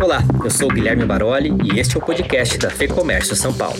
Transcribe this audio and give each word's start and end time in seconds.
Olá, 0.00 0.22
eu 0.44 0.48
sou 0.48 0.68
Guilherme 0.68 1.04
Baroli 1.04 1.52
e 1.64 1.80
este 1.80 1.96
é 1.96 1.98
o 1.98 2.00
podcast 2.00 2.56
da 2.56 2.70
FEComércio 2.70 3.34
São 3.34 3.52
Paulo. 3.52 3.76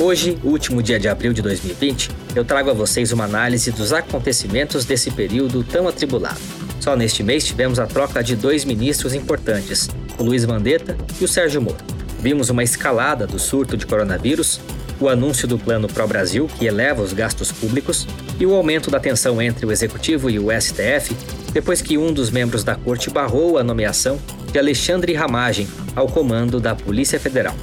Hoje, 0.00 0.38
último 0.42 0.82
dia 0.82 0.98
de 0.98 1.06
abril 1.06 1.34
de 1.34 1.42
2020, 1.42 2.10
eu 2.34 2.46
trago 2.46 2.70
a 2.70 2.72
vocês 2.72 3.12
uma 3.12 3.24
análise 3.24 3.70
dos 3.70 3.92
acontecimentos 3.92 4.86
desse 4.86 5.10
período 5.10 5.62
tão 5.62 5.86
atribulado. 5.86 6.40
Só 6.80 6.96
neste 6.96 7.22
mês 7.22 7.44
tivemos 7.44 7.78
a 7.78 7.86
troca 7.86 8.24
de 8.24 8.34
dois 8.34 8.64
ministros 8.64 9.12
importantes, 9.12 9.90
o 10.18 10.22
Luiz 10.22 10.46
Mandetta 10.46 10.96
e 11.20 11.24
o 11.24 11.28
Sérgio 11.28 11.60
Moro. 11.60 11.84
Vimos 12.20 12.48
uma 12.48 12.64
escalada 12.64 13.26
do 13.26 13.38
surto 13.38 13.76
de 13.76 13.84
coronavírus, 13.84 14.60
o 14.98 15.10
anúncio 15.10 15.46
do 15.46 15.58
Plano 15.58 15.86
Pro 15.86 16.08
Brasil, 16.08 16.48
que 16.58 16.64
eleva 16.64 17.02
os 17.02 17.12
gastos 17.12 17.52
públicos, 17.52 18.06
e 18.40 18.46
o 18.46 18.54
aumento 18.54 18.90
da 18.90 18.98
tensão 18.98 19.42
entre 19.42 19.66
o 19.66 19.70
Executivo 19.70 20.30
e 20.30 20.38
o 20.38 20.48
STF, 20.50 21.14
depois 21.58 21.82
que 21.82 21.98
um 21.98 22.12
dos 22.12 22.30
membros 22.30 22.62
da 22.62 22.76
corte 22.76 23.10
barrou 23.10 23.58
a 23.58 23.64
nomeação 23.64 24.16
de 24.52 24.60
Alexandre 24.60 25.12
Ramagem 25.12 25.66
ao 25.96 26.06
comando 26.06 26.60
da 26.60 26.72
Polícia 26.72 27.18
Federal. 27.18 27.56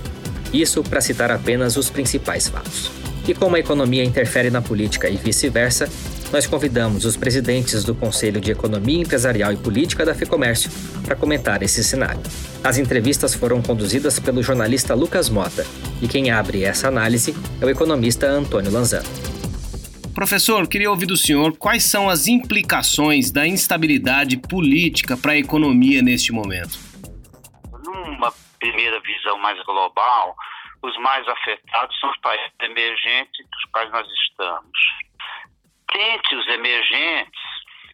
Isso 0.51 0.83
para 0.83 0.99
citar 0.99 1.31
apenas 1.31 1.77
os 1.77 1.89
principais 1.89 2.49
fatos. 2.49 2.91
E 3.25 3.33
como 3.33 3.55
a 3.55 3.59
economia 3.59 4.03
interfere 4.03 4.49
na 4.49 4.61
política 4.61 5.07
e 5.07 5.15
vice-versa, 5.15 5.87
nós 6.29 6.45
convidamos 6.45 7.05
os 7.05 7.15
presidentes 7.15 7.85
do 7.85 7.95
Conselho 7.95 8.41
de 8.41 8.51
Economia 8.51 9.01
Empresarial 9.01 9.53
e 9.53 9.55
Política 9.57 10.05
da 10.05 10.13
FEComércio 10.13 10.69
para 11.01 11.15
comentar 11.15 11.63
esse 11.63 11.81
cenário. 11.81 12.19
As 12.61 12.77
entrevistas 12.77 13.33
foram 13.33 13.61
conduzidas 13.61 14.19
pelo 14.19 14.43
jornalista 14.43 14.93
Lucas 14.93 15.29
Mota 15.29 15.65
e 16.01 16.07
quem 16.09 16.31
abre 16.31 16.65
essa 16.65 16.89
análise 16.89 17.33
é 17.61 17.65
o 17.65 17.69
economista 17.69 18.27
Antônio 18.27 18.73
Lanzano. 18.73 19.34
Professor, 20.15 20.65
queria 20.65 20.89
ouvir 20.89 21.07
do 21.07 21.17
senhor 21.17 21.57
quais 21.57 21.83
são 21.83 22.07
as 22.07 22.25
implicações 22.25 23.33
da 23.33 23.45
instabilidade 23.45 24.37
política 24.37 25.17
para 25.17 25.33
a 25.33 25.37
economia 25.37 26.01
neste 26.01 26.31
momento. 26.31 26.79
Numa 27.83 28.31
primeira 28.57 28.97
visão 29.01 29.37
mais 29.39 29.61
global, 29.65 30.33
os 30.81 30.97
mais 30.99 31.27
afetados 31.27 31.99
são 31.99 32.09
os 32.09 32.17
países 32.19 32.49
emergentes 32.61 33.45
dos 33.51 33.65
quais 33.73 33.91
nós 33.91 34.07
estamos. 34.29 34.79
Dentre 35.93 36.35
os 36.37 36.47
emergentes, 36.47 37.41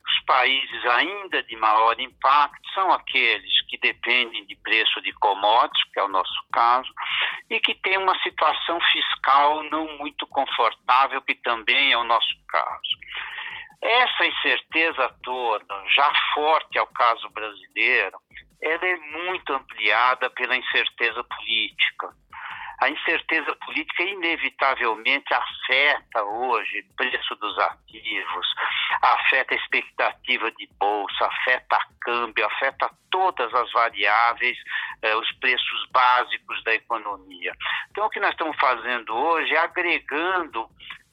os 0.07 0.25
países 0.25 0.85
ainda 0.85 1.41
de 1.41 1.55
maior 1.55 1.99
impacto 1.99 2.69
são 2.75 2.91
aqueles 2.93 3.65
que 3.67 3.79
dependem 3.79 4.45
de 4.45 4.55
preço 4.57 5.01
de 5.01 5.11
commodities, 5.13 5.91
que 5.91 5.99
é 5.99 6.03
o 6.03 6.07
nosso 6.07 6.39
caso, 6.53 6.93
e 7.51 7.59
que 7.59 7.75
têm 7.75 7.97
uma 7.97 8.17
situação 8.19 8.79
fiscal 8.93 9.61
não 9.63 9.97
muito 9.97 10.25
confortável, 10.27 11.21
que 11.21 11.35
também 11.35 11.91
é 11.91 11.97
o 11.97 12.03
nosso 12.05 12.33
caso. 12.47 12.97
Essa 13.81 14.25
incerteza 14.25 15.13
toda, 15.21 15.83
já 15.89 16.09
forte 16.33 16.77
ao 16.79 16.87
caso 16.87 17.29
brasileiro, 17.31 18.17
ela 18.61 18.85
é 18.85 18.95
muito 18.95 19.51
ampliada 19.53 20.29
pela 20.29 20.55
incerteza 20.55 21.23
política 21.23 22.15
a 22.81 22.89
incerteza 22.89 23.55
política 23.63 24.03
inevitavelmente 24.03 25.31
afeta 25.31 26.23
hoje 26.23 26.83
o 26.89 26.95
preço 26.95 27.35
dos 27.35 27.57
ativos, 27.59 28.47
afeta 29.03 29.53
a 29.53 29.57
expectativa 29.57 30.51
de 30.51 30.67
bolsa, 30.79 31.25
afeta 31.25 31.77
câmbio, 32.01 32.43
afeta 32.43 32.89
todas 33.11 33.53
as 33.53 33.71
variáveis, 33.71 34.57
eh, 35.03 35.15
os 35.15 35.31
preços 35.33 35.87
básicos 35.91 36.63
da 36.63 36.73
economia. 36.73 37.53
Então, 37.91 38.07
o 38.07 38.09
que 38.09 38.19
nós 38.19 38.31
estamos 38.31 38.57
fazendo 38.59 39.15
hoje 39.15 39.53
é 39.53 39.59
agregando 39.59 40.67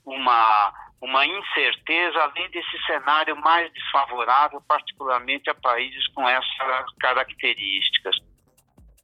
uma 0.06 0.72
uma 1.00 1.24
incerteza 1.24 2.18
além 2.20 2.50
desse 2.50 2.76
cenário 2.84 3.36
mais 3.36 3.72
desfavorável, 3.72 4.60
particularmente 4.66 5.48
a 5.48 5.54
países 5.54 6.06
com 6.08 6.28
essas 6.28 6.92
características. 6.98 8.17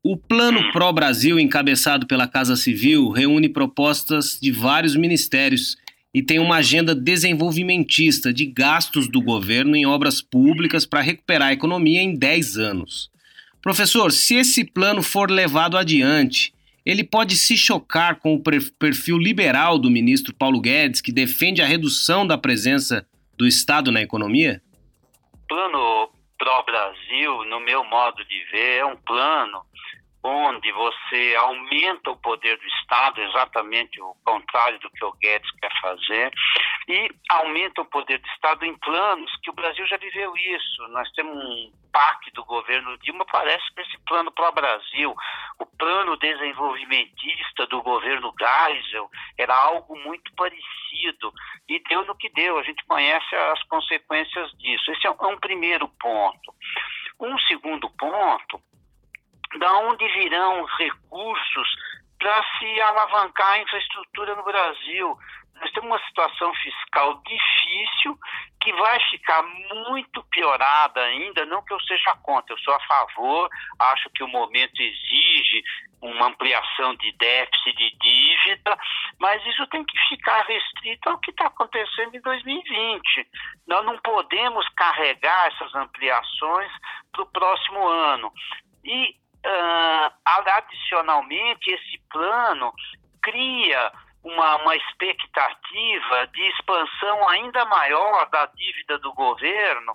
O 0.06 0.18
Plano 0.18 0.70
Pro 0.70 0.92
Brasil, 0.92 1.40
encabeçado 1.40 2.06
pela 2.06 2.28
Casa 2.28 2.56
Civil, 2.56 3.08
reúne 3.08 3.48
propostas 3.48 4.38
de 4.38 4.52
vários 4.52 4.94
ministérios 4.94 5.78
e 6.12 6.22
tem 6.22 6.38
uma 6.38 6.56
agenda 6.56 6.94
desenvolvimentista 6.94 8.30
de 8.30 8.44
gastos 8.44 9.08
do 9.08 9.22
governo 9.22 9.74
em 9.74 9.86
obras 9.86 10.20
públicas 10.20 10.84
para 10.84 11.00
recuperar 11.00 11.48
a 11.48 11.52
economia 11.54 12.02
em 12.02 12.14
10 12.14 12.58
anos. 12.58 13.10
Professor, 13.62 14.12
se 14.12 14.34
esse 14.34 14.62
plano 14.62 15.02
for 15.02 15.30
levado 15.30 15.74
adiante, 15.74 16.52
ele 16.84 17.02
pode 17.02 17.34
se 17.34 17.56
chocar 17.56 18.16
com 18.16 18.34
o 18.34 18.42
perfil 18.78 19.16
liberal 19.16 19.78
do 19.78 19.90
ministro 19.90 20.34
Paulo 20.34 20.60
Guedes, 20.60 21.00
que 21.00 21.12
defende 21.12 21.62
a 21.62 21.66
redução 21.66 22.26
da 22.26 22.36
presença 22.36 23.06
do 23.38 23.46
Estado 23.46 23.90
na 23.90 24.02
economia? 24.02 24.60
O 25.32 25.38
plano 25.48 26.10
Pro 26.36 26.62
Brasil, 26.66 27.44
no 27.46 27.58
meu 27.60 27.82
modo 27.84 28.22
de 28.26 28.44
ver, 28.52 28.80
é 28.80 28.84
um 28.84 28.96
plano 28.96 29.62
onde 30.26 30.72
você 30.72 31.36
aumenta 31.38 32.10
o 32.10 32.16
poder 32.16 32.56
do 32.56 32.66
Estado, 32.66 33.20
exatamente 33.20 34.00
o 34.00 34.16
contrário 34.24 34.78
do 34.80 34.90
que 34.90 35.04
o 35.04 35.12
Guedes 35.12 35.50
quer 35.60 35.70
fazer, 35.82 36.32
e 36.88 37.10
aumenta 37.28 37.82
o 37.82 37.84
poder 37.84 38.18
do 38.18 38.26
Estado 38.28 38.64
em 38.64 38.74
planos 38.78 39.30
que 39.42 39.50
o 39.50 39.54
Brasil 39.54 39.86
já 39.86 39.98
viveu 39.98 40.34
isso. 40.34 40.88
Nós 40.88 41.10
temos 41.12 41.36
um 41.36 41.72
PAC 41.92 42.30
do 42.32 42.42
governo 42.46 42.96
Dilma, 42.98 43.26
parece 43.26 43.62
que 43.74 43.82
esse 43.82 43.98
plano 44.06 44.32
para 44.32 44.48
o 44.48 44.52
Brasil, 44.52 45.14
o 45.58 45.66
plano 45.66 46.16
desenvolvimentista 46.16 47.66
do 47.66 47.82
governo 47.82 48.32
Geisel, 48.38 49.10
era 49.36 49.54
algo 49.54 49.94
muito 50.00 50.32
parecido 50.34 51.34
e 51.68 51.78
deu 51.80 52.02
no 52.06 52.16
que 52.16 52.30
deu. 52.30 52.58
A 52.58 52.62
gente 52.62 52.82
conhece 52.86 53.34
as 53.34 53.62
consequências 53.64 54.50
disso. 54.52 54.90
Esse 54.90 55.06
é 55.06 55.10
um 55.10 55.38
primeiro 55.38 55.86
ponto. 56.00 56.54
Um 57.20 57.38
segundo 57.40 57.90
ponto 57.90 58.60
da 59.58 59.72
onde 59.78 60.06
virão 60.08 60.62
os 60.62 60.78
recursos 60.78 61.68
para 62.18 62.42
se 62.58 62.80
alavancar 62.80 63.52
a 63.52 63.58
infraestrutura 63.58 64.34
no 64.34 64.44
Brasil. 64.44 65.18
Nós 65.60 65.70
temos 65.72 65.90
uma 65.90 66.06
situação 66.06 66.52
fiscal 66.54 67.22
difícil 67.22 68.18
que 68.60 68.72
vai 68.72 68.98
ficar 69.10 69.42
muito 69.42 70.22
piorada 70.30 71.00
ainda, 71.00 71.44
não 71.44 71.62
que 71.62 71.72
eu 71.72 71.80
seja 71.82 72.16
contra, 72.22 72.54
eu 72.54 72.58
sou 72.58 72.74
a 72.74 72.80
favor, 72.80 73.48
acho 73.78 74.10
que 74.10 74.24
o 74.24 74.28
momento 74.28 74.80
exige 74.80 75.62
uma 76.00 76.26
ampliação 76.26 76.94
de 76.96 77.12
déficit 77.12 77.76
de 77.76 77.96
dívida, 77.98 78.76
mas 79.18 79.44
isso 79.46 79.66
tem 79.68 79.84
que 79.84 79.98
ficar 80.08 80.44
restrito 80.44 81.08
ao 81.08 81.18
que 81.18 81.30
está 81.30 81.46
acontecendo 81.46 82.14
em 82.14 82.20
2020. 82.20 83.28
Nós 83.66 83.84
não 83.84 83.98
podemos 83.98 84.68
carregar 84.70 85.48
essas 85.48 85.74
ampliações 85.74 86.70
para 87.12 87.22
o 87.22 87.26
próximo 87.26 87.86
ano. 87.86 88.32
E 88.84 89.14
Uh, 89.44 90.10
adicionalmente, 90.26 91.70
esse 91.70 92.00
plano 92.10 92.72
cria 93.22 93.92
uma, 94.24 94.56
uma 94.56 94.74
expectativa 94.74 96.26
de 96.28 96.42
expansão 96.48 97.28
ainda 97.28 97.64
maior 97.66 98.28
da 98.30 98.46
dívida 98.46 98.98
do 98.98 99.12
governo, 99.12 99.94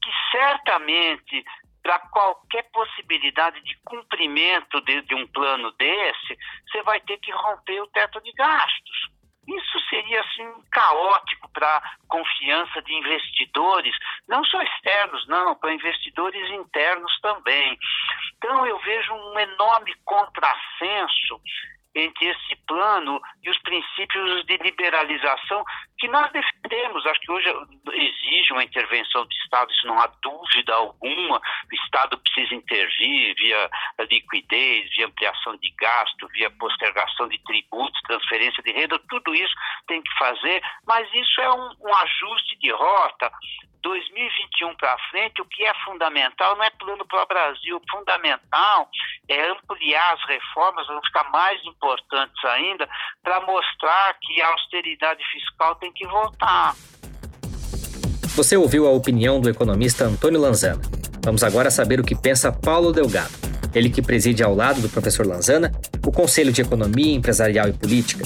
que 0.00 0.10
certamente, 0.30 1.44
para 1.82 1.98
qualquer 1.98 2.62
possibilidade 2.70 3.60
de 3.62 3.76
cumprimento 3.84 4.80
de, 4.82 5.02
de 5.02 5.14
um 5.14 5.26
plano 5.26 5.72
desse, 5.72 6.38
você 6.70 6.82
vai 6.82 7.00
ter 7.00 7.18
que 7.18 7.32
romper 7.32 7.80
o 7.80 7.88
teto 7.88 8.20
de 8.20 8.32
gastos. 8.32 9.13
Isso 9.46 9.80
seria 9.90 10.20
assim 10.20 10.52
caótico 10.70 11.50
para 11.52 11.82
confiança 12.08 12.80
de 12.82 12.94
investidores, 12.94 13.94
não 14.26 14.44
só 14.44 14.62
externos, 14.62 15.26
não, 15.28 15.54
para 15.54 15.74
investidores 15.74 16.50
internos 16.50 17.12
também. 17.20 17.78
Então 18.36 18.66
eu 18.66 18.78
vejo 18.80 19.12
um 19.12 19.38
enorme 19.38 19.94
contrassenso 20.04 21.40
entre 21.94 22.26
esse 22.26 22.56
plano 22.66 23.20
e 23.42 23.50
os 23.50 23.58
princípios 23.58 24.44
de 24.46 24.56
liberalização 24.58 25.64
que 25.98 26.08
nós 26.08 26.30
defendemos. 26.32 27.06
Acho 27.06 27.20
que 27.20 27.32
hoje 27.32 27.48
exige 27.92 28.52
uma 28.52 28.64
intervenção 28.64 29.24
do 29.24 29.32
Estado, 29.44 29.70
isso 29.70 29.86
não 29.86 29.98
há 30.00 30.06
dúvida 30.22 30.74
alguma. 30.74 31.38
O 31.38 31.74
Estado 31.84 32.18
precisa 32.18 32.54
intervir 32.54 33.34
via 33.36 33.70
liquidez, 34.10 34.90
via 34.96 35.06
ampliação 35.06 35.56
de 35.56 35.70
gasto, 35.78 36.28
via 36.28 36.50
postergação 36.50 37.28
de 37.28 37.38
tributos, 37.44 38.00
transferência 38.02 38.62
de 38.62 38.72
renda, 38.72 38.98
tudo 39.08 39.34
isso 39.34 39.54
tem 39.86 40.02
que 40.02 40.18
fazer, 40.18 40.62
mas 40.86 41.08
isso 41.14 41.40
é 41.40 41.52
um, 41.52 41.70
um 41.80 41.94
ajuste 41.96 42.58
de 42.58 42.70
rota 42.72 43.30
2021 43.84 44.74
para 44.76 44.96
frente, 45.10 45.42
o 45.42 45.44
que 45.44 45.62
é 45.62 45.72
fundamental 45.84 46.56
não 46.56 46.64
é 46.64 46.70
plano 46.70 47.06
para 47.06 47.22
o 47.22 47.26
Brasil, 47.26 47.80
fundamental 47.90 48.88
é 49.28 49.50
ampliar 49.50 50.14
as 50.14 50.24
reformas, 50.26 50.86
vão 50.86 51.00
ficar 51.04 51.30
mais 51.30 51.62
importantes 51.66 52.44
ainda, 52.44 52.88
para 53.22 53.40
mostrar 53.42 54.16
que 54.20 54.40
a 54.40 54.48
austeridade 54.48 55.22
fiscal 55.30 55.74
tem 55.76 55.92
que 55.92 56.06
voltar. 56.06 56.74
Você 58.34 58.56
ouviu 58.56 58.88
a 58.88 58.90
opinião 58.90 59.40
do 59.40 59.48
economista 59.48 60.04
Antônio 60.04 60.40
Lanzana. 60.40 60.82
Vamos 61.22 61.44
agora 61.44 61.70
saber 61.70 62.00
o 62.00 62.04
que 62.04 62.16
pensa 62.16 62.50
Paulo 62.50 62.92
Delgado. 62.92 63.32
Ele 63.74 63.90
que 63.90 64.02
preside 64.02 64.42
ao 64.42 64.54
lado 64.54 64.80
do 64.80 64.88
professor 64.88 65.26
Lanzana 65.26 65.70
o 66.04 66.10
Conselho 66.10 66.52
de 66.52 66.62
Economia 66.62 67.14
Empresarial 67.14 67.68
e 67.68 67.72
Política. 67.72 68.24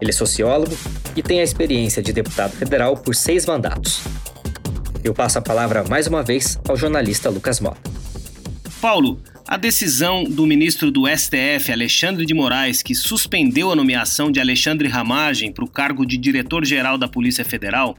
Ele 0.00 0.10
é 0.10 0.12
sociólogo 0.12 0.72
e 1.14 1.22
tem 1.22 1.40
a 1.40 1.44
experiência 1.44 2.02
de 2.02 2.12
deputado 2.12 2.52
federal 2.56 2.96
por 2.96 3.14
seis 3.14 3.46
mandatos. 3.46 4.25
Eu 5.06 5.14
passo 5.14 5.38
a 5.38 5.40
palavra 5.40 5.84
mais 5.84 6.08
uma 6.08 6.20
vez 6.20 6.58
ao 6.68 6.76
jornalista 6.76 7.30
Lucas 7.30 7.60
Mota. 7.60 7.80
Paulo, 8.80 9.22
a 9.46 9.56
decisão 9.56 10.24
do 10.24 10.44
ministro 10.44 10.90
do 10.90 11.04
STF, 11.06 11.70
Alexandre 11.70 12.26
de 12.26 12.34
Moraes, 12.34 12.82
que 12.82 12.92
suspendeu 12.92 13.70
a 13.70 13.76
nomeação 13.76 14.32
de 14.32 14.40
Alexandre 14.40 14.88
Ramagem 14.88 15.52
para 15.52 15.64
o 15.64 15.68
cargo 15.68 16.04
de 16.04 16.16
diretor-geral 16.16 16.98
da 16.98 17.06
Polícia 17.06 17.44
Federal, 17.44 17.96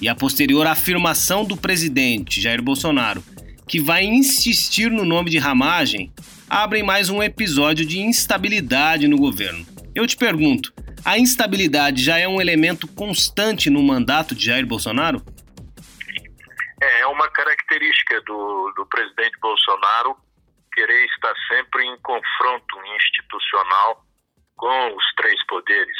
e 0.00 0.08
a 0.08 0.16
posterior 0.16 0.66
afirmação 0.66 1.44
do 1.44 1.56
presidente 1.56 2.40
Jair 2.40 2.60
Bolsonaro, 2.60 3.22
que 3.68 3.78
vai 3.78 4.04
insistir 4.04 4.90
no 4.90 5.04
nome 5.04 5.30
de 5.30 5.38
Ramagem, 5.38 6.10
abrem 6.50 6.82
mais 6.82 7.08
um 7.08 7.22
episódio 7.22 7.86
de 7.86 8.00
instabilidade 8.00 9.06
no 9.06 9.16
governo. 9.16 9.64
Eu 9.94 10.08
te 10.08 10.16
pergunto, 10.16 10.72
a 11.04 11.20
instabilidade 11.20 12.02
já 12.02 12.18
é 12.18 12.26
um 12.26 12.40
elemento 12.40 12.88
constante 12.88 13.70
no 13.70 13.80
mandato 13.80 14.34
de 14.34 14.46
Jair 14.46 14.66
Bolsonaro? 14.66 15.22
É, 16.80 17.00
é 17.00 17.06
uma 17.06 17.28
característica 17.30 18.20
do, 18.22 18.72
do 18.76 18.86
presidente 18.86 19.38
Bolsonaro 19.40 20.16
querer 20.72 21.06
estar 21.06 21.34
sempre 21.48 21.84
em 21.84 21.98
confronto 22.00 22.86
institucional 22.86 24.04
com 24.56 24.96
os 24.96 25.04
três 25.16 25.44
poderes. 25.46 25.96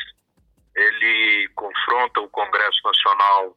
Ele 0.77 1.49
confronta 1.57 2.21
o 2.21 2.29
Congresso 2.29 2.79
Nacional 2.85 3.57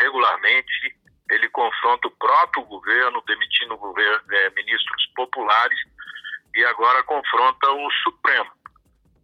regularmente, 0.00 0.96
ele 1.30 1.48
confronta 1.50 2.08
o 2.08 2.16
próprio 2.18 2.64
governo, 2.64 3.22
demitindo 3.26 3.76
governo, 3.76 4.22
é, 4.32 4.50
ministros 4.50 5.06
populares, 5.14 5.78
e 6.54 6.64
agora 6.64 7.02
confronta 7.04 7.70
o 7.70 7.90
Supremo. 8.02 8.50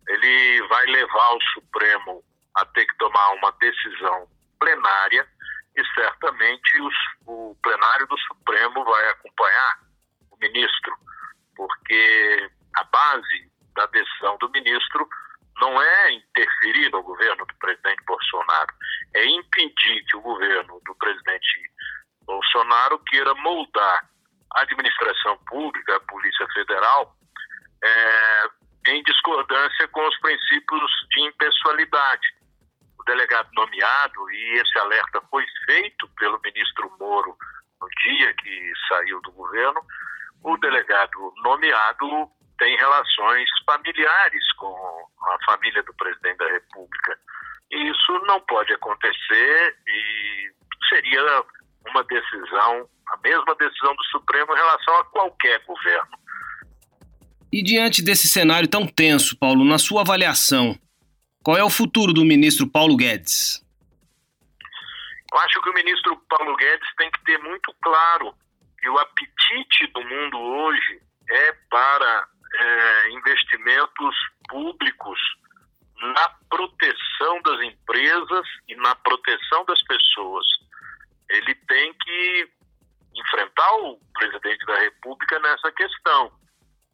Ele 0.09 0.63
vai 0.69 0.87
levar 0.87 1.35
o 1.35 1.43
Supremo 1.55 2.25
a 2.57 2.65
ter 2.67 2.87
que 2.87 2.97
tomar 2.99 3.31
uma 3.35 3.51
decisão 3.53 4.29
plenária 4.59 5.27
e 5.77 5.85
certamente 5.95 6.81
os, 6.83 6.95
o 7.27 7.57
plenário 7.63 8.07
do 8.07 8.19
Supremo 8.19 8.85
vai 8.85 9.09
acompanhar 9.11 9.79
o 10.31 10.37
ministro, 10.37 10.95
porque 11.57 12.51
a 12.77 12.85
base 12.85 13.53
da 13.75 13.87
decisão 13.87 14.37
do 14.39 14.51
ministro 14.51 15.09
não 15.61 15.81
é 15.81 16.13
interferir 16.13 16.91
no 16.91 17.03
governo 17.03 17.47
do 17.47 17.55
presidente 17.57 18.03
Bolsonaro, 18.05 18.75
é 19.15 19.25
impedir 19.27 20.05
que 20.07 20.17
o 20.17 20.23
governo 20.23 20.81
do 20.85 20.95
presidente 20.97 21.71
Bolsonaro 22.25 22.99
queira 23.01 23.35
moldar 23.35 24.09
a 24.55 24.61
administração 24.63 25.39
pública, 25.47 25.97
a 25.97 26.01
Polícia 26.01 26.47
Federal, 26.53 27.17
é, 27.83 28.49
em 28.89 29.03
discordância 29.03 29.89
com 29.89 30.07
os 30.07 30.19
princípios 30.19 30.91
de 31.11 31.21
impessoalidade. 31.23 32.27
O 33.03 33.05
delegado 33.05 33.49
nomeado, 33.55 34.31
e 34.31 34.61
esse 34.61 34.79
alerta 34.79 35.21
foi 35.29 35.45
feito 35.67 36.09
pelo 36.19 36.41
ministro 36.41 36.89
Moro 37.01 37.37
no 37.81 37.89
dia 38.05 38.33
que 38.35 38.73
saiu 38.89 39.21
do 39.23 39.33
governo, 39.33 39.81
o 40.45 40.57
delegado 40.59 41.35
nomeado 41.43 42.31
tem 42.59 42.77
relações 42.77 43.49
familiares 43.67 44.53
com 44.57 44.73
a 45.23 45.53
família 45.53 45.83
do 45.83 45.93
presidente 45.95 46.37
da 46.37 46.49
República. 46.49 47.19
E 47.73 47.91
isso 47.91 48.13
não 48.25 48.41
pode 48.43 48.73
acontecer 48.73 49.77
e 49.85 50.53
seria 50.89 51.45
uma 51.89 52.05
decisão, 52.05 52.89
a 53.09 53.17
mesma 53.17 53.55
decisão 53.57 53.97
do 53.97 54.05
Supremo 54.13 54.53
em 54.53 54.57
relação 54.57 54.97
a 54.99 55.05
qualquer 55.07 55.61
governo. 55.65 56.19
E 57.53 57.65
diante 57.65 58.01
desse 58.01 58.29
cenário 58.29 58.69
tão 58.69 58.87
tenso, 58.87 59.37
Paulo, 59.37 59.65
na 59.65 59.79
sua 59.79 60.03
avaliação, 60.03 60.79
qual 61.43 61.56
é 61.56 61.65
o 61.65 61.71
futuro 61.71 62.12
do 62.12 62.25
ministro 62.25 62.67
Paulo 62.69 62.97
Guedes? 62.97 63.65
Eu 65.33 65.39
acho 65.41 65.61
que 65.61 65.71
o 65.71 65.75
ministro 65.75 66.17
Paulo 66.29 66.56
Guedes 66.56 66.89
tem 66.97 67.11
que 67.11 67.25
ter 67.25 67.39
muito 67.39 67.75
claro 67.83 68.35
que 68.79 68.89
o 68.89 68.99
apetite 68.99 69.87
do 69.94 70.03
mundo 70.03 70.39
hoje 70.39 71.00
é 71.31 71.53
para 71.71 72.29
é, 72.55 73.11
investimentos 73.11 74.15
públicos 74.49 75.19
na 76.03 76.29
proteção 76.50 77.41
das 77.43 77.62
empresas 77.62 78.47
e 78.69 78.75
na 78.77 78.94
proteção 78.97 79.65
das 79.65 79.83
pessoas. 79.83 80.44
Ele 81.31 81.55
tem 81.55 81.94
que 81.94 82.49
enfrentar 83.15 83.73
o 83.77 83.99
presidente 84.12 84.65
da 84.67 84.79
República 84.81 85.39
nessa 85.41 85.73
questão. 85.73 86.33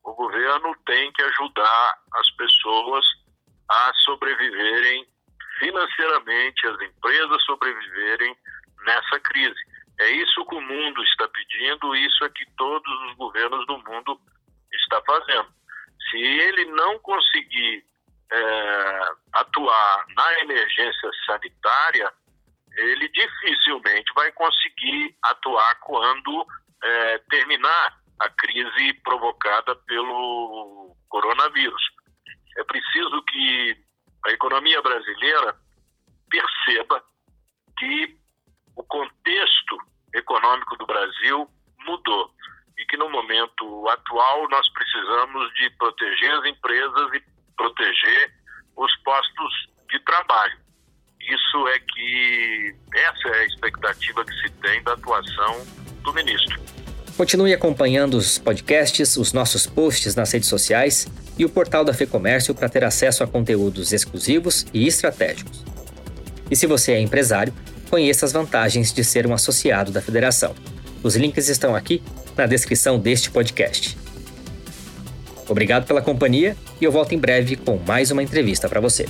O 0.04 0.12
governo 0.12 0.74
tem 0.86 1.12
que 1.12 1.22
ajudar 1.22 1.98
as 2.14 2.30
pessoas 2.32 3.04
a 3.70 3.92
sobreviverem 4.04 5.06
financeiramente, 5.58 6.66
as 6.66 6.80
empresas 6.80 7.44
sobreviverem 7.44 8.36
nessa 8.84 9.20
crise. 9.20 9.58
É 10.00 10.10
isso 10.10 10.46
que 10.46 10.54
o 10.54 10.60
mundo 10.60 11.02
está 11.02 11.28
pedindo, 11.28 11.96
isso 11.96 12.24
é 12.24 12.30
que 12.30 12.46
todos 12.56 13.02
os 13.08 13.16
governos 13.16 13.66
do 13.66 13.78
mundo 13.78 14.20
está 14.72 15.02
fazendo. 15.04 15.48
Se 16.10 16.16
ele 16.16 16.64
não 16.66 16.98
conseguir 17.00 17.84
é, 18.30 19.00
atuar 19.32 20.04
na 20.14 20.40
emergência 20.40 21.10
sanitária, 21.26 22.12
ele 22.76 23.08
dificilmente 23.08 24.12
vai 24.14 24.30
conseguir 24.32 25.16
atuar 25.22 25.74
quando 25.80 26.46
é, 26.82 27.18
terminar 27.30 27.98
a 28.20 28.28
crise 28.30 28.92
provocada 29.02 29.74
pelo 29.74 30.96
coronavírus. 31.08 31.82
É 32.58 32.64
preciso 32.64 33.22
que 33.22 33.76
a 34.26 34.32
economia 34.32 34.82
brasileira 34.82 35.54
perceba 36.28 37.02
que 37.78 38.16
o 38.76 38.82
contexto 38.82 39.78
econômico 40.12 40.76
do 40.76 40.86
Brasil 40.86 41.48
mudou 41.86 42.30
e 42.76 42.84
que 42.86 42.96
no 42.96 43.08
momento 43.10 43.88
atual 43.88 44.48
nós 44.48 44.68
precisamos 44.72 45.54
de 45.54 45.70
proteger 45.78 46.32
as 46.32 46.44
empresas 46.46 47.14
e 47.14 47.22
proteger 47.56 48.32
os 48.76 48.96
postos 49.04 49.68
de 49.88 50.00
trabalho. 50.00 50.58
Isso 51.20 51.68
é 51.68 51.78
que 51.78 52.76
essa 52.94 53.28
é 53.28 53.40
a 53.40 53.46
expectativa 53.46 54.24
que 54.24 54.32
se 54.32 54.50
tem 54.60 54.82
da 54.82 54.94
atuação 54.94 55.64
do 56.02 56.12
ministro. 56.12 56.58
Continue 57.16 57.52
acompanhando 57.52 58.14
os 58.14 58.38
podcasts, 58.38 59.16
os 59.16 59.32
nossos 59.32 59.66
posts 59.66 60.14
nas 60.14 60.32
redes 60.32 60.48
sociais 60.48 61.06
e 61.38 61.44
o 61.44 61.48
portal 61.48 61.84
da 61.84 61.94
FEComércio 61.94 62.54
para 62.54 62.68
ter 62.68 62.84
acesso 62.84 63.22
a 63.22 63.26
conteúdos 63.26 63.92
exclusivos 63.92 64.66
e 64.74 64.86
estratégicos. 64.86 65.64
E 66.50 66.56
se 66.56 66.66
você 66.66 66.92
é 66.92 67.00
empresário, 67.00 67.54
conheça 67.88 68.26
as 68.26 68.32
vantagens 68.32 68.92
de 68.92 69.04
ser 69.04 69.26
um 69.26 69.32
associado 69.32 69.92
da 69.92 70.02
federação. 70.02 70.54
Os 71.02 71.14
links 71.14 71.48
estão 71.48 71.74
aqui 71.74 72.02
na 72.36 72.46
descrição 72.46 72.98
deste 72.98 73.30
podcast. 73.30 73.96
Obrigado 75.48 75.86
pela 75.86 76.02
companhia 76.02 76.56
e 76.80 76.84
eu 76.84 76.92
volto 76.92 77.14
em 77.14 77.18
breve 77.18 77.56
com 77.56 77.78
mais 77.78 78.10
uma 78.10 78.22
entrevista 78.22 78.68
para 78.68 78.80
você. 78.80 79.06